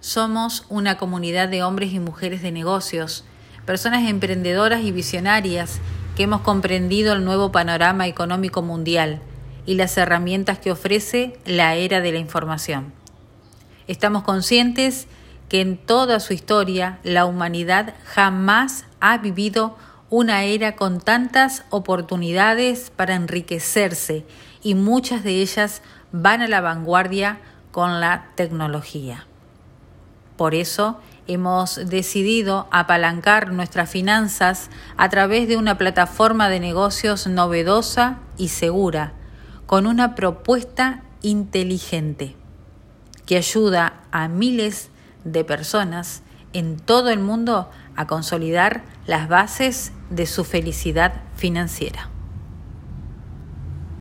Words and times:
Somos 0.00 0.64
una 0.70 0.96
comunidad 0.96 1.50
de 1.50 1.62
hombres 1.62 1.92
y 1.92 2.00
mujeres 2.00 2.40
de 2.40 2.52
negocios, 2.52 3.22
personas 3.66 4.08
emprendedoras 4.08 4.80
y 4.82 4.92
visionarias 4.92 5.78
que 6.16 6.22
hemos 6.22 6.40
comprendido 6.40 7.12
el 7.12 7.22
nuevo 7.22 7.52
panorama 7.52 8.06
económico 8.06 8.62
mundial 8.62 9.20
y 9.66 9.74
las 9.74 9.98
herramientas 9.98 10.58
que 10.58 10.72
ofrece 10.72 11.38
la 11.44 11.74
era 11.74 12.00
de 12.00 12.12
la 12.12 12.18
información. 12.18 12.94
Estamos 13.88 14.22
conscientes 14.22 15.06
que 15.50 15.60
en 15.60 15.76
toda 15.76 16.18
su 16.18 16.32
historia 16.32 16.98
la 17.02 17.26
humanidad 17.26 17.92
jamás 18.06 18.86
ha 19.00 19.18
vivido 19.18 19.76
una 20.08 20.44
era 20.44 20.76
con 20.76 20.98
tantas 20.98 21.64
oportunidades 21.68 22.90
para 22.96 23.16
enriquecerse 23.16 24.24
y 24.62 24.74
muchas 24.74 25.24
de 25.24 25.42
ellas 25.42 25.82
van 26.10 26.40
a 26.40 26.48
la 26.48 26.62
vanguardia 26.62 27.38
con 27.70 28.00
la 28.00 28.30
tecnología. 28.34 29.26
Por 30.40 30.54
eso 30.54 30.98
hemos 31.26 31.78
decidido 31.90 32.66
apalancar 32.70 33.52
nuestras 33.52 33.90
finanzas 33.90 34.70
a 34.96 35.10
través 35.10 35.46
de 35.48 35.58
una 35.58 35.76
plataforma 35.76 36.48
de 36.48 36.60
negocios 36.60 37.26
novedosa 37.26 38.20
y 38.38 38.48
segura, 38.48 39.12
con 39.66 39.86
una 39.86 40.14
propuesta 40.14 41.02
inteligente 41.20 42.36
que 43.26 43.36
ayuda 43.36 44.00
a 44.12 44.28
miles 44.28 44.88
de 45.24 45.44
personas 45.44 46.22
en 46.54 46.78
todo 46.78 47.10
el 47.10 47.18
mundo 47.18 47.70
a 47.94 48.06
consolidar 48.06 48.82
las 49.04 49.28
bases 49.28 49.92
de 50.08 50.24
su 50.24 50.44
felicidad 50.44 51.20
financiera. 51.36 52.08